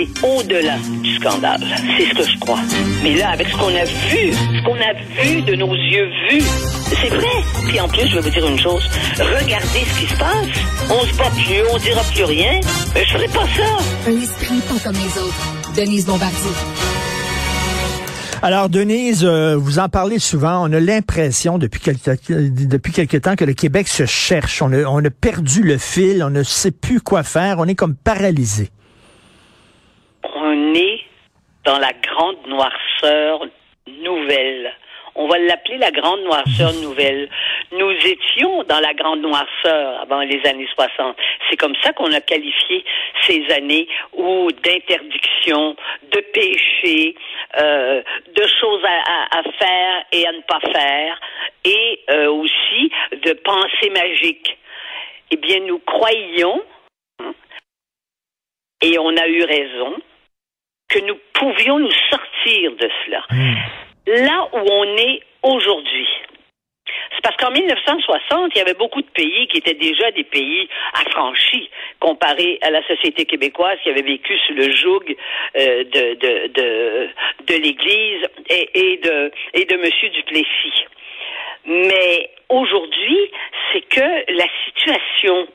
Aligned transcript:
aller 0.00 0.08
au-delà 0.22 0.76
du 1.02 1.14
scandale. 1.16 1.60
C'est 1.96 2.06
ce 2.06 2.14
que 2.14 2.30
je 2.30 2.38
crois. 2.38 2.60
Mais 3.02 3.14
là, 3.14 3.30
avec 3.30 3.48
ce 3.48 3.56
qu'on 3.56 3.74
a 3.74 3.84
vu, 3.84 4.32
ce 4.32 4.64
qu'on 4.64 4.76
a 4.76 5.22
vu 5.22 5.42
de 5.42 5.54
nos 5.56 5.74
yeux 5.74 6.08
vus, 6.30 6.42
c'est 6.88 7.08
vrai. 7.08 7.26
Puis 7.68 7.80
en 7.80 7.88
plus, 7.88 8.08
je 8.08 8.14
vais 8.16 8.20
vous 8.20 8.30
dire 8.30 8.46
une 8.46 8.58
chose. 8.58 8.82
Regardez 9.18 9.84
ce 9.84 10.00
qui 10.00 10.06
se 10.06 10.18
passe. 10.18 10.46
On 10.90 11.06
se 11.06 11.16
bat 11.16 11.30
plus, 11.30 11.62
on 11.72 11.78
dira 11.78 12.02
plus 12.14 12.24
rien. 12.24 12.60
Mais 12.94 13.04
je 13.04 13.12
ferai 13.12 13.26
pas 13.28 13.46
ça. 13.56 14.08
Un 14.08 14.20
esprit 14.20 14.60
pas 14.68 14.78
comme 14.84 14.96
les 14.96 15.22
autres. 15.22 15.74
Denise 15.76 16.06
Bombardier. 16.06 16.50
Alors, 18.42 18.70
Denise, 18.70 19.22
euh, 19.22 19.54
vous 19.56 19.78
en 19.78 19.90
parlez 19.90 20.18
souvent. 20.18 20.66
On 20.66 20.72
a 20.72 20.80
l'impression 20.80 21.58
depuis 21.58 21.80
quelque, 21.80 22.10
depuis 22.32 22.92
quelque 22.92 23.18
temps 23.18 23.36
que 23.36 23.44
le 23.44 23.52
Québec 23.52 23.86
se 23.86 24.06
cherche. 24.06 24.62
On 24.62 24.72
a, 24.72 24.84
on 24.84 25.04
a 25.04 25.10
perdu 25.10 25.62
le 25.62 25.76
fil. 25.76 26.22
On 26.24 26.30
ne 26.30 26.42
sait 26.42 26.70
plus 26.70 27.02
quoi 27.02 27.22
faire. 27.22 27.56
On 27.58 27.66
est 27.66 27.74
comme 27.74 27.94
paralysé. 27.94 28.70
Dans 31.64 31.78
la 31.78 31.92
grande 31.92 32.46
noirceur 32.46 33.46
nouvelle. 33.86 34.72
On 35.14 35.26
va 35.26 35.38
l'appeler 35.38 35.78
la 35.78 35.90
grande 35.90 36.22
noirceur 36.22 36.72
nouvelle. 36.82 37.28
Nous 37.72 37.90
étions 37.90 38.62
dans 38.64 38.80
la 38.80 38.94
grande 38.94 39.20
noirceur 39.20 40.00
avant 40.00 40.20
les 40.20 40.40
années 40.46 40.68
60. 40.74 41.16
C'est 41.48 41.56
comme 41.56 41.74
ça 41.82 41.92
qu'on 41.92 42.12
a 42.12 42.20
qualifié 42.20 42.84
ces 43.26 43.44
années 43.50 43.88
où 44.12 44.50
d'interdiction, 44.52 45.76
de 46.12 46.20
péché, 46.32 47.16
euh, 47.58 48.02
de 48.34 48.46
choses 48.60 48.82
à, 48.84 49.38
à, 49.38 49.42
faire 49.58 50.04
et 50.12 50.26
à 50.26 50.32
ne 50.32 50.40
pas 50.42 50.60
faire, 50.60 51.20
et 51.64 52.00
euh, 52.10 52.30
aussi 52.30 52.90
de 53.12 53.32
pensées 53.32 53.90
magiques. 53.90 54.56
Eh 55.32 55.36
bien, 55.36 55.60
nous 55.60 55.78
croyions, 55.80 56.62
hein, 57.20 57.34
et 58.82 58.98
on 58.98 59.16
a 59.16 59.28
eu 59.28 59.44
raison, 59.44 59.96
que 60.90 60.98
nous 61.00 61.18
pouvions 61.32 61.78
nous 61.78 61.92
sortir 62.10 62.72
de 62.72 62.90
cela. 63.04 63.24
Mmh. 63.30 63.54
Là 64.06 64.48
où 64.52 64.58
on 64.58 64.96
est 64.96 65.20
aujourd'hui, 65.42 66.08
c'est 67.12 67.22
parce 67.22 67.36
qu'en 67.36 67.50
1960, 67.50 68.52
il 68.54 68.58
y 68.58 68.60
avait 68.60 68.74
beaucoup 68.74 69.02
de 69.02 69.10
pays 69.10 69.46
qui 69.48 69.58
étaient 69.58 69.74
déjà 69.74 70.10
des 70.12 70.24
pays 70.24 70.68
affranchis 70.94 71.70
comparés 71.98 72.58
à 72.62 72.70
la 72.70 72.86
société 72.86 73.24
québécoise 73.26 73.78
qui 73.82 73.90
avait 73.90 74.02
vécu 74.02 74.36
sous 74.46 74.54
le 74.54 74.70
joug 74.70 75.04
euh, 75.56 75.84
de, 75.84 76.14
de, 76.14 76.46
de, 76.48 77.08
de 77.46 77.54
l'Église 77.54 78.26
et, 78.48 78.70
et, 78.74 78.96
de, 78.98 79.30
et 79.54 79.64
de 79.64 79.74
M. 79.74 80.10
Duplessis. 80.12 80.84
Mais 81.66 82.30
aujourd'hui, 82.48 83.30
c'est 83.72 83.82
que 83.82 84.32
la 84.32 84.46
situation 84.64 85.46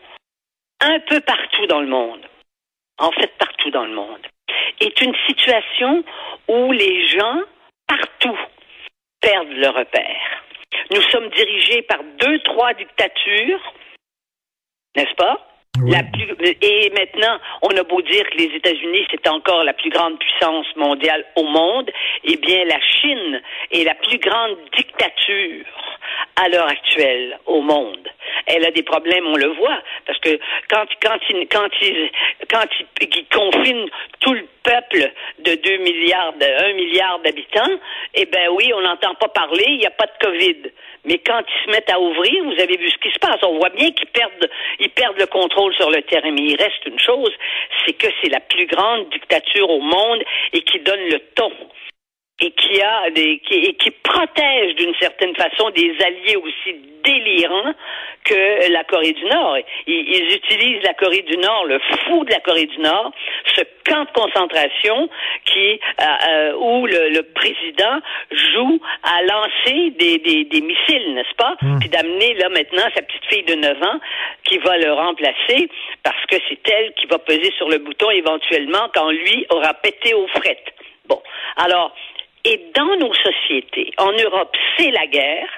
un 0.82 1.00
peu 1.00 1.20
partout 1.22 1.66
dans 1.68 1.82
le 1.82 1.88
monde, 1.88 2.26
en 3.00 3.12
fait 3.12 3.32
partout 3.38 3.72
dans 3.72 3.86
le 3.86 3.94
monde, 3.94 4.28
est 4.80 5.02
une 5.02 5.16
situation 5.28 6.04
où 6.48 6.72
les 6.72 7.08
gens, 7.08 7.42
partout, 7.88 8.40
perdent 9.22 9.58
le 9.58 9.70
repère. 9.70 10.44
Nous 10.92 11.02
sommes 11.04 11.30
dirigés 11.30 11.82
par 11.84 12.00
deux, 12.20 12.40
trois 12.40 12.74
dictatures, 12.74 13.74
n'est-ce 14.96 15.16
pas? 15.16 15.48
Oui. 15.82 15.92
La 15.92 16.04
plus, 16.04 16.34
et 16.62 16.90
maintenant, 16.92 17.38
on 17.62 17.76
a 17.76 17.84
beau 17.84 18.02
dire 18.02 18.30
que 18.30 18.38
les 18.38 18.56
États-Unis, 18.56 19.06
c'est 19.12 19.28
encore 19.28 19.64
la 19.64 19.74
plus 19.74 19.90
grande 19.90 20.18
puissance 20.20 20.68
mondiale 20.78 21.26
au 21.36 21.44
monde, 21.44 21.92
eh 22.24 22.38
bien, 22.38 22.64
la 22.66 22.80
Chine 22.80 23.42
est 23.72 23.84
la 23.84 23.96
plus 23.96 24.20
grande 24.20 24.58
dictature 24.78 25.66
à 26.36 26.50
l'heure 26.50 26.68
actuelle 26.68 27.40
au 27.46 27.62
monde. 27.62 28.08
Elle 28.48 28.66
a 28.66 28.72
des 28.72 28.84
problèmes, 28.84 29.26
on 29.28 29.36
le 29.36 29.48
voit, 29.48 29.82
parce 30.06 30.20
que 30.20 30.38
quand 30.70 30.86
quand 31.02 31.18
il 31.30 31.48
quand 31.48 31.70
il 31.82 32.10
quand 32.50 32.68
il, 32.80 33.08
il 33.16 33.26
confine 33.28 33.90
tout 34.20 34.34
le 34.34 34.48
peuple 34.64 35.12
de 35.40 35.56
2 35.56 35.78
milliards, 35.78 36.34
de 36.34 36.46
1 36.46 36.74
milliard 36.74 37.20
d'habitants, 37.20 37.80
eh 38.14 38.26
ben 38.26 38.50
oui, 38.52 38.72
on 38.74 38.82
n'entend 38.82 39.16
pas 39.16 39.30
parler, 39.30 39.66
il 39.68 39.78
n'y 39.78 39.86
a 39.86 39.92
pas 39.92 40.08
de 40.08 40.26
Covid. 40.26 40.72
Mais 41.06 41.20
quand 41.20 41.42
ils 41.42 41.66
se 41.66 41.72
mettent 41.72 41.92
à 41.92 42.00
ouvrir, 42.00 42.44
vous 42.44 42.60
avez 42.60 42.78
vu 42.78 42.90
ce 42.90 42.98
qui 42.98 43.12
se 43.12 43.20
passe. 43.20 43.38
On 43.44 43.58
voit 43.60 43.70
bien 43.70 43.92
qu'ils 43.92 44.08
perdent, 44.08 44.50
ils 44.80 44.90
perdent 44.90 45.20
le 45.20 45.28
contrôle 45.28 45.74
sur 45.76 45.92
le 45.92 46.02
terrain. 46.02 46.32
Mais 46.32 46.42
il 46.42 46.56
reste 46.56 46.86
une 46.86 47.00
chose, 47.00 47.32
c'est 47.86 47.94
que 47.94 48.08
c'est 48.22 48.30
la 48.30 48.40
plus 48.40 48.66
grande 48.66 49.10
dictature 49.10 49.70
au 49.70 49.82
monde 49.82 50.24
et 50.54 50.62
qui 50.62 50.80
donne 50.80 51.08
le 51.10 51.20
ton 51.36 51.52
et 52.46 52.52
qui 52.52 52.82
a 52.82 53.10
des 53.10 53.40
qui, 53.40 53.56
et 53.56 53.74
qui 53.74 53.92
protège 53.92 54.76
d'une 54.76 54.94
certaine 55.00 55.36
façon 55.36 55.70
des 55.72 55.96
alliés 56.06 56.36
aussi 56.36 56.76
délirants 57.04 57.74
que 58.24 58.72
la 58.72 58.84
Corée 58.84 59.14
du 59.14 59.26
Nord. 59.26 59.58
Ils, 59.86 59.94
ils, 59.94 60.36
utilisent 60.36 60.84
la 60.84 60.94
Corée 60.94 61.22
du 61.22 61.38
Nord, 61.38 61.66
le 61.66 61.80
fou 61.80 62.24
de 62.26 62.32
la 62.32 62.40
Corée 62.40 62.66
du 62.66 62.80
Nord, 62.80 63.12
ce 63.56 63.62
camp 63.86 64.04
de 64.06 64.12
concentration 64.12 65.10
qui 65.46 65.80
euh, 66.02 66.06
euh, 66.28 66.54
où 66.56 66.88
le, 66.88 67.10
le, 67.10 67.24
président 67.24 68.00
joue 68.32 68.82
à 69.04 69.22
lancer 69.24 69.92
des, 69.92 70.18
des, 70.18 70.46
des 70.46 70.62
missiles, 70.62 71.14
n'est-ce 71.14 71.36
pas? 71.36 71.56
Mmh. 71.62 71.80
Puis 71.80 71.90
d'amener 71.90 72.34
là 72.36 72.50
maintenant 72.50 72.84
sa 72.96 73.02
petite 73.02 73.26
fille 73.30 73.44
de 73.44 73.56
9 73.56 73.84
ans 73.84 74.00
qui 74.44 74.58
va 74.60 74.78
le 74.78 74.92
remplacer 74.94 75.70
parce 76.04 76.26
que 76.28 76.36
c'est 76.50 76.70
elle 76.70 76.94
qui 76.94 77.06
va 77.08 77.20
peser 77.20 77.52
sur 77.58 77.70
le 77.70 77.78
bouton 77.80 78.10
éventuellement 78.10 78.90
quand 78.94 79.10
lui 79.12 79.46
aura 79.50 79.74
pété 79.76 80.14
aux 80.14 80.28
frettes. 80.28 80.74
Bon, 81.08 81.22
alors 81.58 81.94
et 82.46 82.62
dans 82.76 82.96
nos 82.98 83.14
sociétés, 83.14 83.92
en 83.98 84.12
Europe, 84.12 84.56
c'est 84.78 84.92
la 84.92 85.08
guerre. 85.08 85.50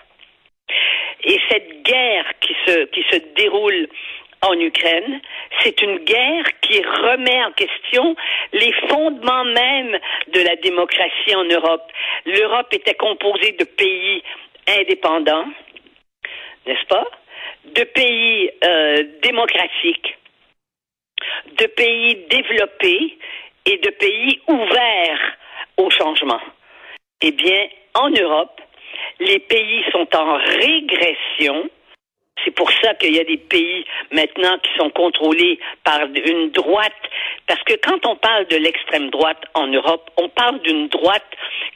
Et 1.23 1.39
cette 1.49 1.83
guerre 1.83 2.25
qui 2.39 2.55
se, 2.65 2.85
qui 2.85 3.03
se 3.11 3.17
déroule 3.35 3.87
en 4.41 4.53
Ukraine, 4.59 5.19
c'est 5.61 5.81
une 5.81 5.97
guerre 5.99 6.45
qui 6.61 6.81
remet 6.81 7.43
en 7.43 7.51
question 7.51 8.15
les 8.53 8.71
fondements 8.87 9.45
même 9.45 9.99
de 10.27 10.41
la 10.41 10.55
démocratie 10.57 11.35
en 11.35 11.43
Europe. 11.45 11.91
L'Europe 12.25 12.71
était 12.71 12.93
composée 12.93 13.53
de 13.53 13.65
pays 13.65 14.23
indépendants, 14.67 15.47
n'est-ce 16.65 16.85
pas? 16.85 17.07
De 17.65 17.83
pays 17.83 18.51
euh, 18.63 19.03
démocratiques, 19.23 20.17
de 21.57 21.65
pays 21.65 22.27
développés 22.29 23.17
et 23.65 23.77
de 23.77 23.89
pays 23.89 24.39
ouverts 24.47 25.37
au 25.77 25.89
changement. 25.89 26.39
Eh 27.21 27.31
bien, 27.31 27.67
en 27.95 28.09
Europe, 28.09 28.61
les 29.19 29.39
pays 29.39 29.83
sont 29.91 30.07
en 30.15 30.37
régression. 30.37 31.69
C'est 32.45 32.51
pour 32.51 32.71
ça 32.83 32.93
qu'il 32.93 33.15
y 33.15 33.19
a 33.19 33.23
des 33.23 33.37
pays 33.37 33.83
maintenant 34.11 34.57
qui 34.59 34.69
sont 34.77 34.91
contrôlés 34.91 35.59
par 35.83 36.01
une 36.05 36.51
droite. 36.51 36.93
Parce 37.47 37.61
que 37.63 37.73
quand 37.83 38.05
on 38.05 38.15
parle 38.15 38.45
de 38.47 38.57
l'extrême 38.57 39.09
droite 39.09 39.43
en 39.55 39.67
Europe, 39.67 40.09
on 40.17 40.29
parle 40.29 40.59
d'une 40.61 40.87
droite 40.89 41.25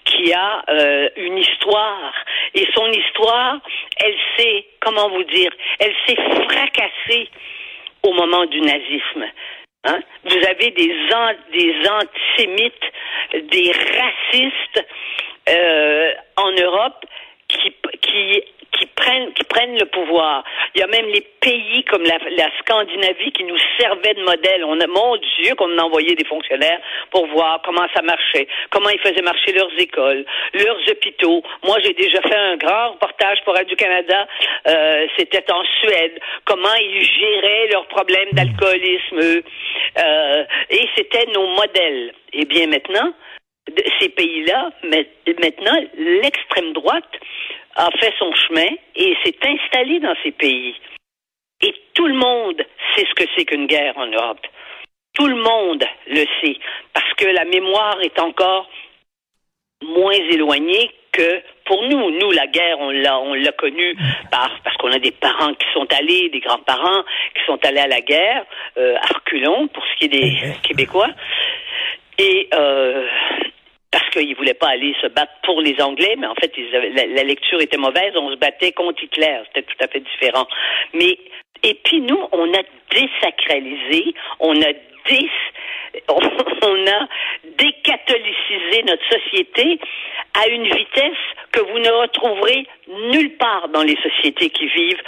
qui 0.06 0.32
a 0.32 0.64
euh, 0.70 1.10
une 1.18 1.40
histoire. 1.40 2.14
Et 2.54 2.68
son 2.76 2.88
histoire, 2.92 3.60
elle 3.98 4.16
s'est, 4.38 4.66
comment 4.80 5.10
vous 5.10 5.24
dire, 5.24 5.52
elle 5.80 5.96
s'est 6.06 6.18
fracassée 6.48 7.30
au 8.04 8.14
moment 8.14 8.46
du 8.46 8.62
nazisme. 8.62 9.26
Hein? 9.84 10.00
Vous 10.24 10.38
avez 10.48 10.72
des, 10.72 10.94
an 11.14 11.32
des 11.52 11.76
antisémites, 11.90 12.84
des 13.52 13.72
racistes 13.72 14.86
euh, 15.50 16.14
en 16.38 16.52
Europe 16.52 17.06
qui, 17.58 17.74
qui, 18.02 18.44
qui, 18.72 18.86
prennent, 18.96 19.34
qui 19.34 19.44
prennent 19.44 19.78
le 19.78 19.86
pouvoir. 19.86 20.44
Il 20.74 20.80
y 20.80 20.84
a 20.84 20.88
même 20.88 21.08
les 21.08 21.22
pays 21.42 21.84
comme 21.86 22.04
la, 22.04 22.18
la 22.38 22.50
Scandinavie 22.60 23.32
qui 23.32 23.44
nous 23.44 23.58
servaient 23.80 24.14
de 24.14 24.24
modèle. 24.24 24.64
On 24.64 24.80
a, 24.80 24.88
mon 24.88 25.18
Dieu, 25.18 25.56
qu'on 25.56 25.78
a 25.78 25.84
envoyé 25.84 26.16
des 26.16 26.26
fonctionnaires 26.26 26.80
pour 27.12 27.28
voir 27.28 27.62
comment 27.64 27.88
ça 27.94 28.02
marchait, 28.02 28.48
comment 28.70 28.90
ils 28.90 29.00
faisaient 29.00 29.22
marcher 29.22 29.52
leurs 29.54 29.78
écoles, 29.78 30.26
leurs 30.54 30.90
hôpitaux. 30.90 31.44
Moi, 31.64 31.78
j'ai 31.84 31.94
déjà 31.94 32.22
fait 32.22 32.36
un 32.36 32.58
grand 32.58 32.92
reportage 32.92 33.40
pour 33.44 33.54
Radio-Canada. 33.56 34.28
Euh, 34.68 35.08
C'était 35.18 35.52
en 35.52 35.64
Suède. 35.82 36.20
Comment 36.46 36.76
ils 36.80 37.06
géraient 37.06 37.68
leurs 37.72 37.88
problèmes 37.88 38.32
d'alcoolisme. 38.32 39.42
Euh, 39.98 40.44
et 40.70 40.88
c'était 40.96 41.26
nos 41.34 41.48
modèles. 41.48 42.14
Eh 42.34 42.46
bien, 42.46 42.68
maintenant, 42.68 43.12
ces 44.00 44.10
pays-là, 44.10 44.72
maintenant, 44.84 45.78
l'extrême 45.96 46.74
droite 46.74 47.12
a 47.76 47.90
fait 48.00 48.14
son 48.20 48.34
chemin 48.34 48.68
et 48.96 49.16
s'est 49.24 49.38
installée 49.44 50.00
dans 50.00 50.16
ces 50.24 50.32
pays. 50.32 50.76
Et 51.62 51.74
tout 51.94 52.08
le 52.08 52.16
monde 52.16 52.62
sait 52.96 53.06
ce 53.06 53.14
que 53.14 53.30
c'est 53.36 53.46
qu'une 53.46 53.68
guerre 53.68 53.98
en 53.98 54.08
Europe. 54.08 54.46
Tout 55.14 55.28
le 55.28 55.36
monde 55.36 55.84
le 56.08 56.26
sait, 56.42 56.58
parce 56.94 57.14
que 57.16 57.26
la 57.26 57.46
mémoire 57.46 58.02
est 58.02 58.18
encore 58.20 58.70
moins 59.84 60.14
éloignée 60.14 60.92
que 61.12 61.42
pour 61.66 61.84
nous. 61.84 62.12
Nous, 62.12 62.32
la 62.32 62.48
guerre, 62.48 62.80
on 62.80 62.90
l'a, 62.92 63.20
on 63.20 63.34
l'a 63.34 63.52
connue 63.52 63.96
par, 64.32 64.50
parce 64.64 64.78
qu'on 64.78 64.92
a 64.92 65.00
des 65.00 65.12
parents 65.12 65.54
qui 65.54 65.68
sont 65.74 65.88
allés, 65.94 66.30
des 66.30 66.40
grands-parents 66.40 67.04
qui 67.36 67.46
sont 67.46 67.60
allés 67.66 67.80
à 67.80 67.88
la 67.88 68.02
guerre, 68.02 68.46
euh, 68.78 68.96
à 68.96 69.14
reculons, 69.14 69.68
pour 69.68 69.84
ce 69.86 69.96
qui 69.98 70.06
est 70.06 70.08
des 70.08 70.38
Québécois. 70.64 71.10
Et 72.18 72.50
euh, 72.54 73.08
parce 73.92 74.10
qu'ils 74.10 74.30
ne 74.30 74.36
voulaient 74.36 74.54
pas 74.54 74.70
aller 74.70 74.96
se 75.02 75.08
battre 75.08 75.34
pour 75.44 75.62
les 75.62 75.80
Anglais, 75.82 76.16
mais 76.18 76.28
en 76.28 76.36
fait, 76.36 76.52
la, 76.58 77.24
lecture 77.24 77.60
était 77.62 77.78
mauvaise. 77.78 78.14
On 78.16 78.32
se 78.32 78.38
battait 78.38 78.72
contre 78.72 79.04
Hitler. 79.04 79.40
C'était 79.48 79.64
tout 79.64 79.84
à 79.84 79.88
fait 79.88 80.00
différent. 80.00 80.48
Mais 80.94 81.18
et 81.64 81.76
puis 81.84 82.02
nous, 82.02 82.20
on 82.32 82.54
a 82.54 82.62
désacralisé, 82.90 84.14
on 84.40 84.60
a 84.62 84.74
dés, 85.08 85.30
décatholicisé 87.58 88.84
notre 88.84 89.04
société 89.10 89.80
à 90.42 90.48
une 90.48 90.64
vitesse 90.64 91.18
que 91.52 91.60
vous 91.60 91.80
ne 91.80 91.90
retrouverez 91.90 92.66
nulle 93.12 93.36
part 93.38 93.68
dans 93.70 93.84
les 93.84 93.98
sociétés 93.98 94.50
qui 94.50 94.68
vivent 94.68 95.02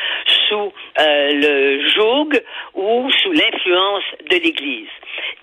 sous 0.49 0.73
euh, 0.99 1.31
le 1.33 1.89
joug 1.89 2.29
ou 2.73 3.09
sous 3.11 3.31
l'influence 3.31 4.03
de 4.29 4.35
l'Église. 4.35 4.89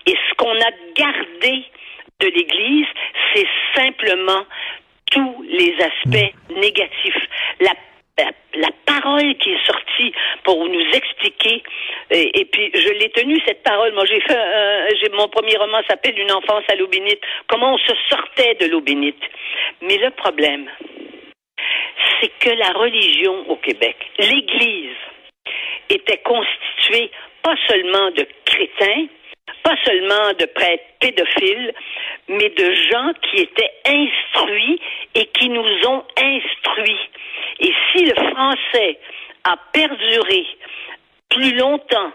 Et 0.05 0.11
ce 0.11 0.33
qu'on 0.35 0.55
a 0.55 0.71
gardé 0.95 1.65
de 2.19 2.27
l'Église, 2.27 2.87
c'est 3.33 3.47
simplement 3.75 4.45
tous 5.11 5.43
les 5.43 5.75
aspects 5.79 6.33
négatifs. 6.49 7.27
La 7.59 7.71
la, 8.55 8.69
parole 8.85 9.35
qui 9.37 9.51
est 9.51 9.65
sortie 9.65 10.13
pour 10.43 10.67
nous 10.67 10.85
expliquer 10.93 11.63
et, 12.11 12.45
puis 12.45 12.71
je 12.73 12.89
l'ai 12.89 13.09
tenue 13.09 13.39
cette 13.45 13.63
parole. 13.63 13.93
Moi 13.93 14.05
j'ai 14.05 14.19
fait 14.21 14.37
j'ai 15.01 15.09
mon 15.09 15.27
premier 15.29 15.57
roman 15.57 15.81
s'appelle 15.87 16.17
une 16.19 16.31
enfance 16.31 16.63
à 16.69 16.75
l'eau 16.75 16.87
bénite 16.87 17.21
comment 17.47 17.73
on 17.73 17.77
se 17.77 17.93
sortait 18.09 18.55
de 18.55 18.67
l'eau 18.67 18.81
bénite 18.81 19.23
mais 19.81 19.97
le 19.97 20.11
problème 20.11 20.69
c'est 22.19 22.31
que 22.39 22.49
la 22.49 22.71
religion 22.73 23.49
au 23.49 23.55
Québec 23.55 23.95
l'église 24.19 24.97
était 25.89 26.19
constituée 26.19 27.11
pas 27.41 27.55
seulement 27.67 28.11
de 28.11 28.27
chrétiens 28.45 29.07
pas 29.07 29.20
seulement 29.85 30.33
de 30.39 30.45
prêtres 30.45 30.83
pédophiles, 30.99 31.73
mais 32.27 32.49
de 32.49 32.73
gens 32.91 33.11
qui 33.23 33.41
étaient 33.41 33.73
instruits 33.85 34.79
et 35.15 35.25
qui 35.27 35.49
nous 35.49 35.87
ont 35.87 36.03
instruits. 36.17 37.09
Et 37.59 37.73
si 37.91 38.05
le 38.05 38.15
français 38.15 38.99
a 39.43 39.57
perduré 39.73 40.45
plus 41.29 41.55
longtemps 41.55 42.11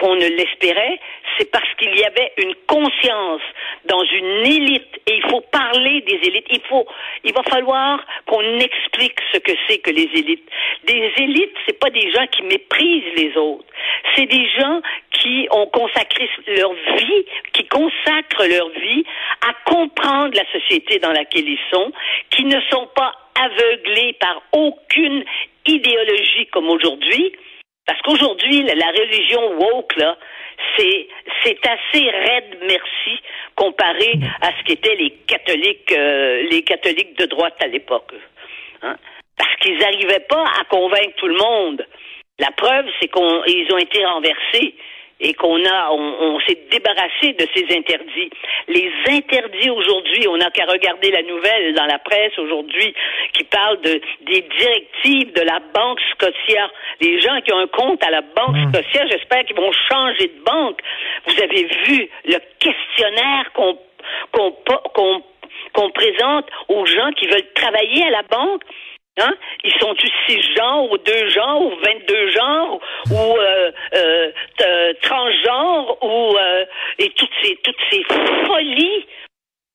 qu'on 0.00 0.14
ne 0.14 0.26
l'espérait, 0.26 0.98
c'est 1.38 1.50
parce 1.50 1.68
qu'il 1.78 1.96
y 1.96 2.04
avait 2.04 2.32
une 2.38 2.54
conscience 2.66 3.42
dans 3.84 4.02
une 4.04 4.46
élite 4.46 5.00
et 5.06 5.16
il 5.16 5.30
faut 5.30 5.42
parler 5.42 6.00
des 6.02 6.18
élites. 6.28 6.46
Il 6.50 6.60
faut, 6.68 6.86
il 7.24 7.32
va 7.32 7.42
falloir 7.44 8.04
qu'on 8.26 8.58
explique 8.58 9.18
ce 9.32 9.38
que 9.38 9.52
c'est 9.68 9.78
que 9.78 9.90
les 9.90 10.08
élites. 10.14 10.48
Des 10.84 11.12
élites, 11.18 11.54
c'est 11.66 11.78
pas 11.78 11.90
des 11.90 12.10
gens 12.10 12.26
qui 12.28 12.42
méprisent 12.42 13.14
les 13.16 13.36
autres. 13.36 13.66
C'est 14.16 14.26
des 14.26 14.48
gens 14.58 14.80
qui 15.22 15.46
ont 15.52 15.66
consacré 15.66 16.28
leur 16.48 16.72
vie, 16.72 17.24
qui 17.52 17.64
consacrent 17.68 18.46
leur 18.48 18.68
vie 18.70 19.04
à 19.46 19.54
comprendre 19.70 20.34
la 20.34 20.44
société 20.52 20.98
dans 20.98 21.12
laquelle 21.12 21.48
ils 21.48 21.60
sont, 21.72 21.92
qui 22.30 22.44
ne 22.44 22.60
sont 22.70 22.88
pas 22.96 23.12
aveuglés 23.40 24.14
par 24.14 24.42
aucune 24.52 25.24
idéologie 25.66 26.46
comme 26.52 26.68
aujourd'hui, 26.68 27.32
parce 27.86 28.00
qu'aujourd'hui, 28.02 28.62
la 28.62 28.88
religion 28.88 29.58
woke, 29.58 29.96
là, 29.96 30.16
c'est, 30.76 31.08
c'est 31.44 31.58
assez 31.66 32.10
raide, 32.10 32.58
merci, 32.62 33.20
comparé 33.54 34.18
à 34.40 34.50
ce 34.58 34.64
qu'étaient 34.64 34.96
les 34.96 35.10
catholiques, 35.26 35.92
euh, 35.92 36.42
les 36.50 36.62
catholiques 36.62 37.18
de 37.18 37.26
droite 37.26 37.56
à 37.60 37.66
l'époque. 37.66 38.12
Hein? 38.82 38.96
Parce 39.36 39.54
qu'ils 39.56 39.78
n'arrivaient 39.78 40.26
pas 40.28 40.44
à 40.60 40.64
convaincre 40.64 41.14
tout 41.16 41.28
le 41.28 41.36
monde. 41.36 41.86
La 42.38 42.50
preuve, 42.52 42.86
c'est 43.00 43.08
qu'ils 43.08 43.72
ont 43.72 43.78
été 43.78 44.04
renversés 44.04 44.74
et 45.22 45.34
qu'on 45.34 45.64
a, 45.64 45.92
on, 45.92 46.40
s'est 46.40 46.58
débarrassé 46.70 47.32
de 47.34 47.46
ces 47.54 47.64
interdits. 47.76 48.30
Les 48.66 48.90
interdits 49.08 49.70
aujourd'hui, 49.70 50.26
on 50.28 50.36
n'a 50.36 50.50
qu'à 50.50 50.66
regarder 50.66 51.12
la 51.12 51.22
nouvelle 51.22 51.74
dans 51.74 51.86
la 51.86 51.98
presse 52.00 52.36
aujourd'hui 52.38 52.92
qui 53.32 53.44
parle 53.44 53.80
de 53.82 54.00
des 54.22 54.42
directives 54.42 55.32
de 55.32 55.42
la 55.42 55.60
Banque 55.72 56.00
Scotia. 56.12 56.70
Les 57.00 57.20
gens 57.20 57.40
qui 57.42 57.52
ont 57.52 57.58
un 57.58 57.68
compte 57.68 58.04
à 58.04 58.10
la 58.10 58.22
Banque 58.22 58.56
mmh. 58.56 58.72
Scotia, 58.72 59.06
j'espère 59.06 59.44
qu'ils 59.44 59.56
vont 59.56 59.72
changer 59.88 60.26
de 60.26 60.42
banque. 60.44 60.80
Vous 61.26 61.40
avez 61.40 61.68
vu 61.86 62.08
le 62.24 62.38
questionnaire 62.58 63.52
qu'on 63.54 63.78
qu'on 64.32 65.22
qu'on 65.72 65.90
présente 65.90 66.46
aux 66.68 66.84
gens 66.84 67.12
qui 67.12 67.26
veulent 67.28 67.52
travailler 67.54 68.04
à 68.04 68.10
la 68.10 68.22
banque? 68.22 68.62
Hein? 69.18 69.34
Ils 69.62 69.72
sont 69.78 69.94
tous 69.94 70.10
six 70.26 70.40
genres 70.56 70.90
ou 70.90 70.96
deux 70.96 71.28
genres 71.28 71.60
ou 71.60 71.70
22 71.84 72.30
genres 72.30 72.80
ou 73.10 73.38
euh, 73.38 73.70
euh, 73.94 74.92
transgenres 75.02 75.98
ou 76.02 76.34
euh, 76.34 76.64
et 76.98 77.10
toutes 77.10 77.30
ces 77.42 77.56
toutes 77.56 77.76
ces 77.90 78.02
folies? 78.46 79.06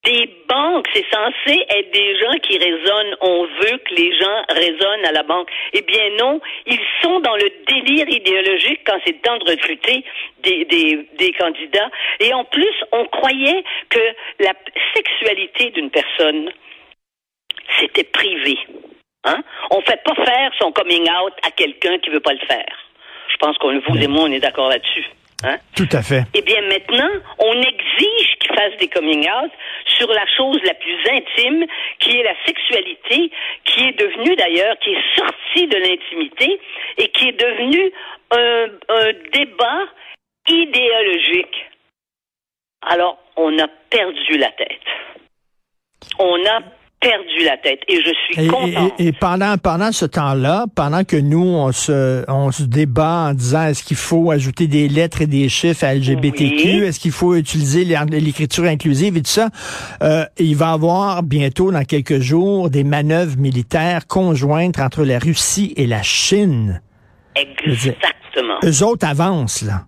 Des 0.06 0.30
banques, 0.48 0.88
c'est 0.94 1.06
censé 1.12 1.66
être 1.70 1.92
des 1.92 2.18
gens 2.20 2.40
qui 2.42 2.58
raisonnent. 2.58 3.18
On 3.20 3.44
veut 3.44 3.78
que 3.78 3.94
les 3.94 4.18
gens 4.18 4.44
raisonnent 4.48 5.06
à 5.06 5.12
la 5.12 5.24
banque. 5.24 5.50
Eh 5.74 5.82
bien 5.82 6.12
non, 6.18 6.40
ils 6.66 6.80
sont 7.02 7.20
dans 7.20 7.36
le 7.36 7.52
délire 7.68 8.08
idéologique 8.08 8.82
quand 8.86 8.98
c'est 9.06 9.22
temps 9.22 9.38
de 9.38 9.52
recruter 9.52 10.06
des, 10.44 10.66
des, 10.66 11.10
des 11.18 11.32
candidats. 11.34 11.90
Et 12.22 12.34
en 12.34 12.46
plus, 12.46 12.74
on 12.94 13.06
croyait 13.08 13.64
que 13.90 14.00
la 14.40 14.54
sexualité 14.96 15.72
d'une 15.72 15.90
personne, 15.90 16.52
c'était 17.80 18.06
privé. 18.06 18.58
Hein? 19.28 19.44
On 19.72 19.80
ne 19.80 19.84
fait 19.84 20.02
pas 20.04 20.16
faire 20.16 20.52
son 20.60 20.72
coming 20.72 21.04
out 21.04 21.34
à 21.46 21.52
quelqu'un 21.52 22.00
qui 22.00 22.10
ne 22.10 22.16
veut 22.16 22.22
pas 22.22 22.34
le 22.34 22.46
faire. 22.48 22.74
Je 23.30 23.36
pense 23.38 23.58
qu'on 23.58 23.78
vous 23.80 23.98
et 24.02 24.08
moi, 24.08 24.24
on 24.24 24.32
est 24.32 24.40
d'accord 24.40 24.70
là-dessus. 24.70 25.06
Hein? 25.44 25.58
Tout 25.76 25.90
à 25.92 26.02
fait. 26.02 26.24
Eh 26.34 26.42
bien, 26.42 26.62
maintenant, 26.62 27.10
on 27.40 27.54
exige 27.54 28.38
qu'ils 28.40 28.56
fassent 28.56 28.78
des 28.80 28.88
coming 28.88 29.28
out 29.30 29.52
sur 29.98 30.08
la 30.12 30.26
chose 30.36 30.60
la 30.64 30.74
plus 30.74 30.98
intime, 31.12 31.66
qui 32.00 32.18
est 32.18 32.24
la 32.24 32.34
sexualité, 32.46 33.32
qui 33.66 33.84
est 33.84 34.00
devenue 34.00 34.36
d'ailleurs, 34.36 34.80
qui 34.80 34.92
est 34.92 35.16
sortie 35.16 35.68
de 35.68 35.78
l'intimité 35.78 36.60
et 36.98 37.10
qui 37.10 37.30
est 37.30 37.40
devenue 37.40 37.92
un, 38.32 38.66
un 38.90 39.12
débat 39.34 39.84
idéologique. 40.48 41.66
Alors, 42.82 43.20
on 43.36 43.60
a 43.60 43.68
perdu 43.90 44.38
la 44.38 44.52
tête. 44.52 44.82
On 46.18 46.46
a 46.46 46.62
perdu 47.00 47.44
la 47.46 47.58
tête 47.58 47.82
et 47.88 47.98
je 47.98 48.12
suis 48.26 48.48
content. 48.48 48.92
Et, 48.98 49.12
pendant 49.12 49.58
pendant 49.58 49.92
ce 49.92 50.06
temps-là, 50.06 50.66
pendant 50.76 51.04
que 51.04 51.16
nous 51.16 51.44
on 51.44 51.72
se 51.72 52.24
on 52.28 52.52
se 52.52 52.64
débat 52.64 53.30
en 53.30 53.34
disant 53.34 53.68
est-ce 53.68 53.84
qu'il 53.84 53.98
faut 53.98 54.32
ajouter 54.32 54.68
des 54.68 54.88
lettres 54.88 55.22
et 55.22 55.28
des 55.28 55.48
chiffres 55.50 55.84
à 55.84 55.94
LGBTQ, 55.94 56.86
est-ce 56.86 57.00
qu'il 57.00 57.12
faut 57.12 57.36
utiliser 57.36 57.86
l'écriture 57.86 58.66
inclusive 58.66 59.18
et 59.18 59.22
tout 59.22 59.30
ça, 59.30 59.50
euh, 60.02 60.26
il 60.38 60.56
va 60.56 60.72
y 60.72 60.74
avoir 60.74 61.24
bientôt 61.24 61.72
dans 61.72 61.84
quelques 61.84 62.20
jours 62.20 62.70
des 62.70 62.84
manœuvres 62.84 63.38
militaires 63.38 64.08
conjointes 64.08 64.80
entre 64.80 65.04
la 65.04 65.20
Russie 65.20 65.74
et 65.78 65.86
la 65.86 66.02
Chine. 66.04 66.82
Exactement. 67.36 68.58
eux 68.64 68.84
autres 68.84 69.08
avancent 69.08 69.62
là. 69.62 69.86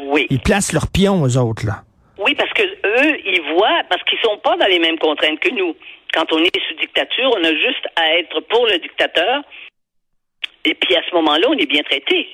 Oui. 0.00 0.26
Ils 0.30 0.40
placent 0.40 0.72
leurs 0.72 0.86
pions 0.86 1.22
aux 1.22 1.36
autres 1.36 1.66
là. 1.66 1.82
Oui, 2.24 2.34
parce 2.34 2.52
que 2.52 2.62
eux, 2.62 3.16
ils 3.24 3.54
voient, 3.54 3.82
parce 3.88 4.02
qu'ils 4.02 4.18
sont 4.22 4.38
pas 4.42 4.56
dans 4.56 4.66
les 4.66 4.78
mêmes 4.78 4.98
contraintes 4.98 5.38
que 5.40 5.50
nous. 5.50 5.74
Quand 6.12 6.32
on 6.32 6.38
est 6.38 6.68
sous 6.68 6.74
dictature, 6.74 7.30
on 7.36 7.44
a 7.44 7.52
juste 7.52 7.86
à 7.96 8.16
être 8.16 8.40
pour 8.40 8.66
le 8.66 8.78
dictateur. 8.78 9.42
Et 10.64 10.74
puis 10.74 10.96
à 10.96 11.02
ce 11.08 11.14
moment-là, 11.14 11.48
on 11.48 11.54
est 11.54 11.66
bien 11.66 11.82
traité. 11.82 12.28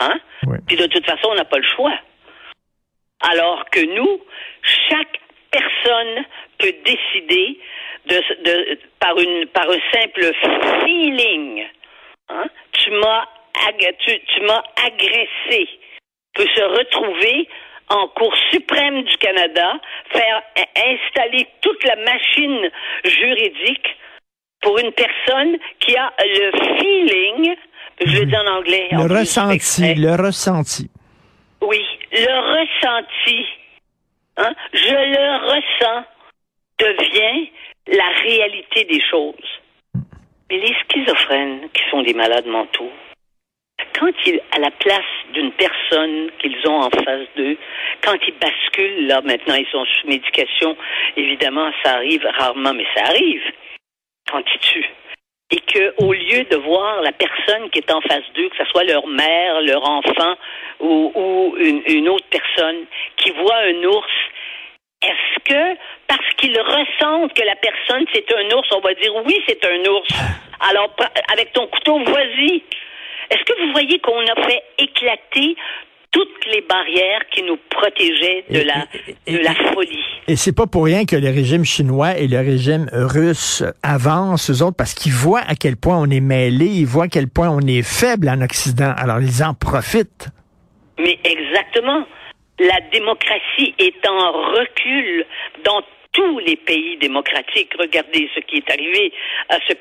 Hein? 0.00 0.18
Puis 0.66 0.76
de 0.76 0.86
toute 0.86 1.06
façon, 1.06 1.28
on 1.30 1.34
n'a 1.34 1.44
pas 1.44 1.58
le 1.58 1.68
choix. 1.76 1.94
Alors 3.20 3.64
que 3.70 3.80
nous, 3.80 4.20
chaque 4.88 5.20
personne 5.50 6.24
peut 6.58 6.74
décider 6.84 7.58
de, 8.06 8.78
par, 8.98 9.18
une, 9.18 9.46
par 9.46 9.70
un 9.70 9.78
simple 9.92 10.30
feeling. 10.84 11.64
Hein? 12.28 12.46
Tu 12.72 12.90
m'as 12.90 13.24
tu, 14.00 14.20
tu 14.20 14.40
m'as 14.42 14.62
agressé. 14.84 15.68
Peut 16.34 16.46
se 16.54 16.62
retrouver 16.62 17.48
en 17.94 18.08
Cour 18.08 18.34
suprême 18.50 19.02
du 19.04 19.16
Canada, 19.18 19.80
faire 20.10 20.42
installer 20.76 21.46
toute 21.60 21.82
la 21.84 21.96
machine 21.96 22.70
juridique 23.04 23.96
pour 24.60 24.78
une 24.78 24.92
personne 24.92 25.56
qui 25.78 25.96
a 25.96 26.12
le 26.18 26.50
feeling, 26.78 27.54
je 28.04 28.18
le 28.18 28.26
dis 28.26 28.36
en 28.36 28.46
anglais. 28.46 28.88
Le 28.90 29.18
ressenti, 29.18 29.94
le 29.94 30.16
ressenti. 30.16 30.90
Oui, 31.60 31.84
le 32.10 32.34
ressenti, 32.58 33.46
hein, 34.38 34.52
je 34.72 34.94
le 34.94 35.52
ressens, 35.52 36.04
devient 36.78 37.50
la 37.86 38.08
réalité 38.22 38.84
des 38.84 39.00
choses. 39.08 39.60
Mais 40.50 40.58
les 40.58 40.74
schizophrènes, 40.82 41.68
qui 41.72 41.82
sont 41.90 42.02
des 42.02 42.14
malades 42.14 42.46
mentaux, 42.46 42.90
quand 43.98 44.12
ils, 44.26 44.40
à 44.52 44.58
la 44.58 44.70
place 44.70 45.04
d'une 45.32 45.52
personne 45.52 46.30
qu'ils 46.38 46.58
ont 46.66 46.82
en 46.82 46.90
face 46.90 47.26
d'eux, 47.36 47.56
quand 48.02 48.16
ils 48.26 48.34
basculent, 48.34 49.06
là, 49.06 49.20
maintenant, 49.22 49.54
ils 49.54 49.66
sont 49.70 49.84
sous 49.84 50.06
médication, 50.06 50.76
évidemment, 51.16 51.70
ça 51.82 51.94
arrive 51.94 52.26
rarement, 52.38 52.74
mais 52.74 52.86
ça 52.94 53.04
arrive 53.04 53.42
quand 54.30 54.42
ils 54.54 54.60
tuent. 54.60 54.90
Et 55.50 55.60
que, 55.60 55.94
au 55.98 56.12
lieu 56.12 56.44
de 56.44 56.56
voir 56.56 57.02
la 57.02 57.12
personne 57.12 57.70
qui 57.70 57.78
est 57.78 57.92
en 57.92 58.00
face 58.00 58.24
d'eux, 58.34 58.48
que 58.48 58.56
ce 58.56 58.64
soit 58.70 58.84
leur 58.84 59.06
mère, 59.06 59.60
leur 59.62 59.88
enfant 59.88 60.34
ou, 60.80 61.54
une, 61.58 61.82
une 61.86 62.08
autre 62.08 62.26
personne, 62.30 62.86
qui 63.16 63.30
voit 63.30 63.58
un 63.58 63.84
ours, 63.84 64.12
est-ce 65.02 65.44
que 65.44 65.78
parce 66.08 66.28
qu'ils 66.36 66.58
ressentent 66.58 67.34
que 67.34 67.44
la 67.44 67.56
personne 67.56 68.04
c'est 68.12 68.26
un 68.32 68.56
ours, 68.56 68.68
on 68.72 68.80
va 68.80 68.94
dire 68.94 69.14
oui, 69.24 69.42
c'est 69.46 69.64
un 69.64 69.84
ours. 69.90 70.08
Alors 70.60 70.90
avec 71.30 71.52
ton 71.52 71.66
couteau, 71.66 71.98
vas-y. 72.04 72.62
Est-ce 73.30 73.42
que 73.44 73.60
vous 73.66 73.72
voyez 73.72 73.98
qu'on 74.00 74.20
a 74.20 74.46
fait 74.48 74.62
éclater 74.78 75.56
toutes 76.10 76.46
les 76.52 76.60
barrières 76.62 77.22
qui 77.32 77.42
nous 77.42 77.58
protégeaient 77.70 78.44
de 78.48 78.58
Et- 78.58 78.64
la, 78.64 78.86
et- 79.26 79.32
de 79.32 79.38
la 79.42 79.54
folie? 79.72 79.98
Et 80.28 80.36
c'est 80.36 80.54
pas 80.54 80.66
pour 80.66 80.84
rien 80.84 81.04
que 81.04 81.16
le 81.16 81.28
régime 81.28 81.64
chinois 81.64 82.16
et 82.16 82.28
le 82.28 82.38
régime 82.38 82.88
russe 82.92 83.64
avancent, 83.82 84.50
eux 84.50 84.62
autres, 84.64 84.76
parce 84.76 84.94
qu'ils 84.94 85.12
voient 85.12 85.42
à 85.46 85.54
quel 85.56 85.76
point 85.76 85.98
on 85.98 86.08
est 86.10 86.20
mêlé, 86.20 86.66
ils 86.66 86.86
voient 86.86 87.04
à 87.04 87.08
quel 87.08 87.28
point 87.28 87.48
on 87.50 87.60
est 87.60 87.82
faible 87.82 88.28
en 88.28 88.40
Occident. 88.42 88.94
Alors, 88.96 89.20
ils 89.20 89.42
en 89.42 89.54
profitent. 89.54 90.28
Mais 90.98 91.18
exactement. 91.24 92.04
La 92.60 92.78
démocratie 92.92 93.74
est 93.80 94.06
en 94.08 94.30
recul 94.52 95.26
dans 95.64 95.82
tous 96.14 96.38
les 96.38 96.56
pays 96.56 96.96
démocratiques. 96.96 97.72
Regardez 97.78 98.30
ce 98.34 98.40
qui 98.40 98.56
est 98.56 98.70
arrivé 98.70 99.12
à 99.50 99.58
ce, 99.68 99.74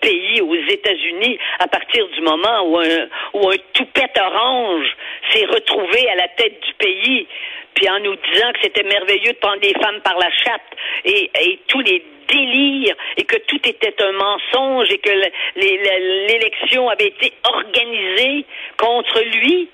pays, 0.00 0.40
aux 0.42 0.54
États-Unis, 0.54 1.38
à 1.60 1.68
partir 1.68 2.06
du 2.08 2.20
moment 2.20 2.68
où 2.68 2.78
un, 2.78 3.56
toupette 3.72 4.18
orange 4.18 4.86
s'est 5.30 5.46
retrouvé 5.46 6.08
à 6.10 6.16
la 6.16 6.28
tête 6.28 6.60
du 6.60 6.74
pays, 6.74 7.26
puis 7.74 7.88
en 7.88 8.00
nous 8.00 8.16
disant 8.16 8.52
que 8.52 8.58
c'était 8.62 8.82
merveilleux 8.82 9.32
de 9.32 9.38
prendre 9.38 9.62
les 9.62 9.74
femmes 9.74 10.00
par 10.02 10.18
la 10.18 10.30
chatte 10.30 10.62
et, 11.04 11.30
tous 11.68 11.80
les 11.80 12.02
délires 12.28 12.96
et 13.16 13.24
que 13.24 13.36
tout 13.46 13.60
était 13.68 13.94
un 14.02 14.12
mensonge 14.12 14.90
et 14.90 14.98
que 14.98 15.10
l'élection 15.56 16.88
avait 16.88 17.06
été 17.06 17.32
organisée 17.44 18.44
contre 18.76 19.22
lui. 19.38 19.68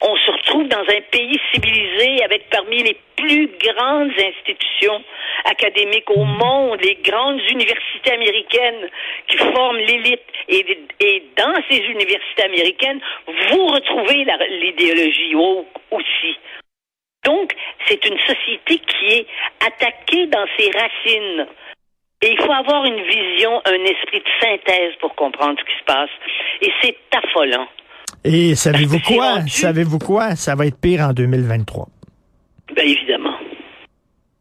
On 0.00 0.16
se 0.16 0.30
retrouve 0.30 0.68
dans 0.68 0.78
un 0.78 1.00
pays 1.10 1.40
civilisé 1.52 2.22
avec 2.22 2.48
parmi 2.50 2.84
les 2.84 2.96
plus 3.16 3.50
grandes 3.58 4.12
institutions 4.12 5.02
académiques 5.44 6.08
au 6.10 6.24
monde, 6.24 6.80
les 6.82 6.94
grandes 7.02 7.40
universités 7.50 8.12
américaines 8.12 8.88
qui 9.26 9.38
forment 9.38 9.78
l'élite. 9.78 10.22
Et, 10.48 11.24
dans 11.36 11.54
ces 11.68 11.78
universités 11.78 12.44
américaines, 12.44 13.00
vous 13.26 13.66
retrouvez 13.66 14.24
l'idéologie 14.62 15.34
aussi. 15.34 16.36
Donc, 17.24 17.52
c'est 17.86 18.04
une 18.06 18.18
société 18.20 18.78
qui 18.78 19.06
est 19.06 19.26
attaquée 19.66 20.26
dans 20.26 20.46
ses 20.56 20.70
racines. 20.70 21.46
Et 22.22 22.32
il 22.32 22.38
faut 22.38 22.52
avoir 22.52 22.84
une 22.84 23.02
vision, 23.02 23.60
un 23.64 23.84
esprit 23.84 24.20
de 24.20 24.30
synthèse 24.40 24.94
pour 25.00 25.14
comprendre 25.16 25.58
ce 25.58 25.64
qui 25.64 25.78
se 25.78 25.84
passe. 25.84 26.10
Et 26.62 26.72
c'est 26.82 26.96
affolant. 27.16 27.66
Et 28.24 28.54
savez-vous 28.54 28.98
c'est 29.04 29.14
quoi? 29.14 29.46
Savez-vous 29.46 29.98
quoi? 29.98 30.36
Ça 30.36 30.54
va 30.54 30.66
être 30.66 30.80
pire 30.80 31.00
en 31.00 31.12
2023. 31.12 31.86
Bien 32.74 32.84
évidemment. 32.84 33.34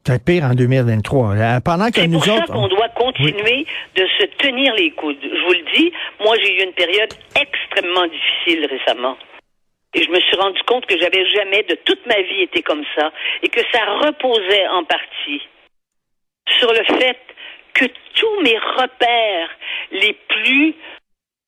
Ça 0.05 0.13
va 0.13 0.15
être 0.15 0.25
pire 0.25 0.43
en 0.43 0.53
2023. 0.53 1.35
Euh, 1.35 1.59
Pendant 1.61 1.87
que 1.89 2.01
C'est 2.01 2.07
nous 2.07 2.19
pour 2.19 2.25
ça 2.25 2.35
autres... 2.35 2.53
qu'on 2.53 2.67
doit 2.67 2.89
continuer 2.89 3.65
de 3.95 4.05
se 4.19 4.25
tenir 4.37 4.73
les 4.75 4.91
coudes. 4.91 5.17
Je 5.21 5.45
vous 5.45 5.53
le 5.53 5.65
dis, 5.75 5.91
moi 6.21 6.35
j'ai 6.41 6.59
eu 6.59 6.63
une 6.63 6.73
période 6.73 7.13
extrêmement 7.39 8.07
difficile 8.07 8.65
récemment. 8.65 9.17
Et 9.93 10.03
je 10.03 10.09
me 10.09 10.19
suis 10.19 10.35
rendu 10.35 10.61
compte 10.67 10.85
que 10.85 10.99
j'avais 10.99 11.25
jamais 11.29 11.63
de 11.63 11.75
toute 11.85 12.05
ma 12.05 12.21
vie 12.21 12.41
été 12.43 12.61
comme 12.61 12.83
ça 12.95 13.11
et 13.41 13.49
que 13.49 13.61
ça 13.71 13.79
reposait 14.05 14.67
en 14.67 14.83
partie 14.83 15.41
sur 16.59 16.71
le 16.71 16.83
fait 16.99 17.17
que 17.73 17.85
tous 17.85 18.41
mes 18.43 18.57
repères 18.57 19.49
les 19.91 20.13
plus, 20.27 20.75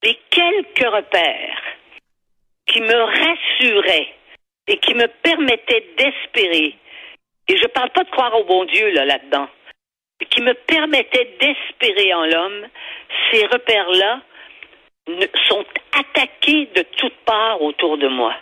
les 0.03 0.17
quelques 0.29 0.87
repères 0.87 1.61
qui 2.71 2.81
me 2.81 3.01
rassuraient 3.01 4.13
et 4.67 4.77
qui 4.77 4.93
me 4.93 5.07
permettaient 5.23 5.85
d'espérer, 5.97 6.75
et 7.47 7.57
je 7.57 7.65
parle 7.67 7.89
pas 7.89 8.03
de 8.03 8.09
croire 8.11 8.39
au 8.39 8.43
bon 8.43 8.65
Dieu 8.65 8.89
là 8.91 9.05
là-dedans, 9.05 9.47
qui 10.29 10.41
me 10.41 10.53
permettaient 10.53 11.37
d'espérer 11.41 12.13
en 12.13 12.25
l'homme, 12.25 12.67
ces 13.31 13.45
repères-là 13.47 14.21
ne- 15.07 15.25
sont 15.47 15.65
attaqués 15.97 16.67
de 16.75 16.83
toutes 16.97 17.17
parts 17.25 17.61
autour 17.61 17.97
de 17.97 18.07
moi. 18.07 18.35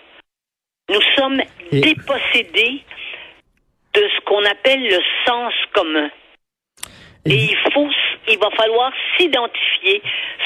Nous 0.89 1.01
sommes 1.15 1.41
Et- 1.71 1.79
dépossédés 1.81 2.81
de 3.93 4.09
ce 4.15 4.19
qu'on 4.25 4.43
appelle 4.45 4.83
le 4.83 4.99
sens 5.25 5.53
commun. 5.73 6.09
Et- 7.25 7.33
il 7.35 7.57
faut, 7.73 7.89
il 8.27 8.37
va 8.39 8.49
falloir 8.51 8.91
s'identifier, 9.17 10.01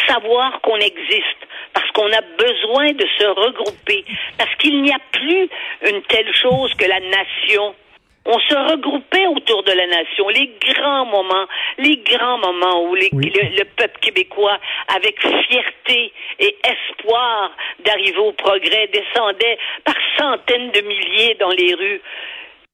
savoir 0.08 0.60
qu'on 0.62 0.78
existe, 0.78 1.42
parce 1.74 1.90
qu'on 1.92 2.12
a 2.12 2.22
besoin 2.38 2.92
de 2.94 3.06
se 3.20 3.26
regrouper, 3.26 4.06
parce 4.38 4.54
qu'il 4.56 4.82
n'y 4.82 4.92
a 4.92 5.00
plus 5.12 5.50
une 5.90 6.02
telle 6.04 6.34
chose 6.36 6.74
que 6.76 6.86
la 6.86 7.00
nation. 7.00 7.76
On 8.24 8.40
se 8.40 8.54
regroupait 8.54 9.26
autour 9.26 9.64
de 9.64 9.72
la 9.72 9.88
nation, 9.88 10.28
les 10.30 10.52
grands 10.60 11.06
moments, 11.06 11.48
les 11.80 11.98
grands 11.98 12.38
moments 12.38 12.84
où 12.84 12.94
les- 12.94 13.10
Oui. 13.14 13.32
le, 13.36 13.58
le 13.58 13.66
peuple 13.66 14.00
québécois, 14.00 14.60
avec 14.96 15.20
fierté 15.48 16.14
et 16.40 16.56
espoir 16.64 17.52
d'arriver 17.84 18.20
au 18.20 18.32
progrès, 18.34 18.88
descendait 18.94 19.58
par 19.84 19.96
centaines 20.20 20.70
de 20.70 20.82
milliers 20.82 21.36
dans 21.40 21.50
les 21.50 21.74
rues. 21.74 22.02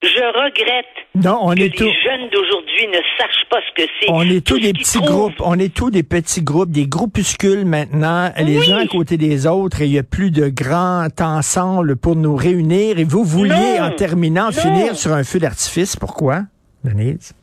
Je 0.03 0.07
regrette 0.09 0.85
Non, 1.15 1.39
on 1.41 1.55
que 1.55 1.59
est 1.61 1.79
les 1.79 1.93
jeunes 2.03 2.29
d'aujourd'hui 2.31 2.87
ne 2.87 2.99
sachent 3.17 3.49
pas 3.49 3.57
ce 3.67 3.81
que 3.83 3.89
c'est. 3.99 4.09
On 4.11 4.21
est 4.21 4.45
tous 4.45 4.59
des 4.59 4.71
petits 4.71 4.99
trouvent. 4.99 5.09
groupes. 5.09 5.35
On 5.39 5.57
est 5.57 5.73
tous 5.73 5.89
des 5.89 6.03
petits 6.03 6.43
groupes, 6.43 6.69
des 6.69 6.85
groupuscules 6.85 7.65
maintenant, 7.65 8.31
les 8.37 8.59
Oui. 8.59 8.71
uns 8.73 8.77
à 8.83 8.87
côté 8.87 9.17
des 9.17 9.47
autres, 9.47 9.81
et 9.81 9.85
il 9.85 9.91
n'y 9.93 9.97
a 9.97 10.03
plus 10.03 10.29
de 10.29 10.49
grands 10.49 11.07
ensemble 11.19 11.95
pour 11.95 12.15
nous 12.15 12.35
réunir. 12.35 12.99
Et 12.99 13.05
vous 13.05 13.23
vouliez, 13.23 13.79
Non. 13.79 13.85
en 13.85 13.91
terminant, 13.91 14.45
Non. 14.45 14.51
finir 14.51 14.95
sur 14.95 15.13
un 15.13 15.23
feu 15.23 15.39
d'artifice. 15.39 15.95
Pourquoi, 15.95 16.41
Denise? 16.83 17.33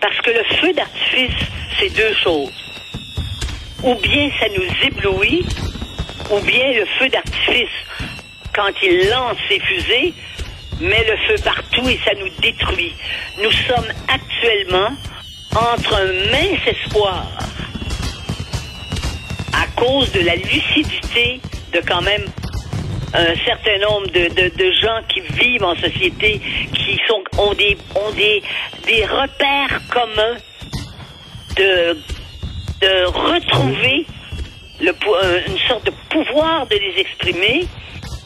Parce 0.00 0.18
que 0.22 0.30
le 0.30 0.42
feu 0.56 0.72
d'artifice, 0.72 1.48
c'est 1.78 1.94
deux 1.94 2.14
choses. 2.14 2.50
Ou 3.84 3.94
bien 3.96 4.30
ça 4.40 4.46
nous 4.56 4.86
éblouit, 4.88 5.44
ou 6.30 6.40
bien 6.46 6.72
le 6.72 6.86
feu 6.98 7.08
d'artifice, 7.10 7.68
quand 8.54 8.70
il 8.82 9.10
lance 9.10 9.36
ses 9.50 9.60
fusées, 9.60 10.14
met 10.80 11.04
le 11.04 11.16
feu 11.28 11.42
partout 11.44 11.88
et 11.88 11.98
ça 12.04 12.12
nous 12.18 12.28
détruit. 12.40 12.94
Nous 13.42 13.50
sommes 13.50 13.92
actuellement 14.08 14.88
entre 15.54 15.94
un 15.94 16.30
mince 16.30 16.66
espoir 16.66 17.26
à 19.52 19.66
cause 19.80 20.10
de 20.12 20.20
la 20.20 20.36
lucidité 20.36 21.40
de 21.72 21.80
quand 21.86 22.02
même 22.02 22.24
un 23.14 23.34
certain 23.44 23.78
nombre 23.78 24.06
de, 24.08 24.56
de, 24.56 24.72
gens 24.72 25.00
qui 25.08 25.20
vivent 25.20 25.64
en 25.64 25.76
société, 25.76 26.40
qui 26.72 26.98
sont, 27.06 27.22
ont, 27.38 27.52
des, 27.52 27.76
ont 27.94 28.10
des, 28.12 28.42
des 28.86 29.04
repères 29.04 29.80
communs 29.90 30.38
de, 31.56 31.96
de 32.80 33.04
retrouver 33.04 34.06
le, 34.80 34.92
une 35.46 35.58
sorte 35.68 35.84
de 35.84 35.92
pouvoir 36.08 36.66
de 36.66 36.76
les 36.76 37.00
exprimer, 37.00 37.66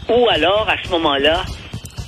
ou 0.08 0.28
alors, 0.28 0.68
à 0.68 0.76
ce 0.82 0.88
moment-là, 0.90 1.44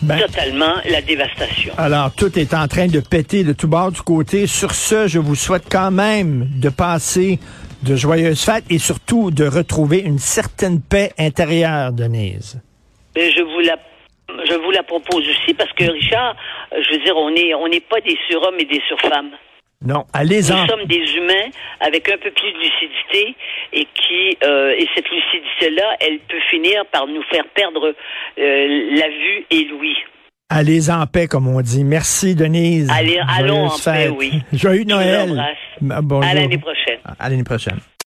Ben, 0.03 0.21
totalement 0.21 0.75
la 0.89 1.03
dévastation. 1.03 1.75
alors, 1.77 2.13
tout 2.15 2.39
est 2.39 2.55
en 2.55 2.69
train 2.69 2.87
de 2.87 3.01
péter 3.01 3.43
de 3.43 3.53
tout 3.53 3.69
bord 3.69 3.91
du 3.91 4.01
côté. 4.03 4.47
Sur 4.47 4.73
ce, 4.73 5.09
je 5.09 5.19
vous 5.19 5.35
souhaite 5.35 5.65
quand 5.71 5.91
même 5.91 6.49
de 6.61 6.69
passer 6.69 7.39
de 7.83 7.97
joyeuses 7.97 8.45
fêtes 8.45 8.65
et 8.71 8.79
surtout 8.79 9.31
de 9.31 9.45
retrouver 9.45 9.99
une 9.99 10.19
certaine 10.19 10.81
paix 10.81 11.13
intérieure, 11.19 11.93
Denise. 11.93 12.61
Mais 13.17 13.31
je 13.33 13.43
vous 13.43 13.61
la 13.61 13.77
je 14.29 14.55
vous 14.55 14.71
la 14.71 14.83
propose 14.83 15.25
aussi 15.27 15.55
parce 15.55 15.73
que 15.73 15.85
Richard, 15.85 16.37
je 16.73 16.93
veux 16.93 17.03
dire, 17.03 17.17
on 17.17 17.35
est 17.35 17.55
on 17.55 17.69
n'est 17.69 17.81
pas 17.81 18.01
des 18.01 18.17
surhommes 18.29 18.59
et 18.59 18.67
des 18.67 18.81
surfemmes. 18.87 19.31
Non, 19.85 20.05
allez-en. 20.13 20.63
Nous 20.63 20.69
sommes 20.69 20.87
des 20.87 21.15
humains 21.15 21.51
avec 21.81 22.09
un 22.09 22.17
peu 22.19 22.31
plus 22.33 22.53
de 22.53 22.59
lucidité 22.59 23.37
et 23.73 23.85
qui 23.95 24.37
euh, 24.45 24.75
et 24.77 24.87
cette 24.95 25.07
lucidité 25.09 25.71
là, 25.71 25.97
elle 26.01 26.19
peut 26.29 26.41
finir 26.51 26.85
par 26.93 27.07
nous 27.07 27.23
faire 27.31 27.45
perdre 27.55 27.95
euh, 28.39 28.97
la 28.97 29.09
vue 29.09 29.47
et 29.51 29.65
l'ouïe. 29.67 29.97
Allez 30.51 30.91
en 30.91 31.07
paix, 31.07 31.27
comme 31.27 31.47
on 31.47 31.61
dit. 31.61 31.85
Merci, 31.85 32.35
Denise. 32.35 32.91
Allez, 32.91 33.21
allons 33.39 33.67
en 33.67 33.79
paix, 33.79 34.09
oui. 34.09 34.33
Joyeux 34.53 34.79
Je 34.89 34.95
vous 34.95 34.99
Noël. 34.99 35.31
embrasse. 35.31 35.57
Ah, 35.91 36.01
bonjour. 36.03 36.31
À 36.31 36.35
l'année 36.35 36.59
prochaine. 36.59 36.99
À 37.19 37.29
l'année 37.29 37.45
prochaine. 37.45 37.79